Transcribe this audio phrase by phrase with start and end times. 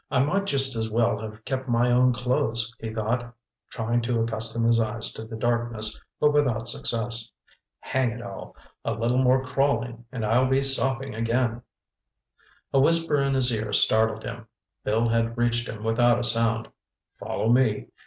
[0.09, 3.35] "I might just as well have kept my own clothes," he thought,
[3.69, 7.29] trying to accustom his eyes to the darkness, but without success.
[7.81, 11.61] "Hang it all—a little more crawling, and I'll be sopping again!"
[12.73, 14.47] A whisper in his ear startled him.
[14.83, 16.69] Bill had reached him without a sound.
[17.19, 17.85] "Follow me.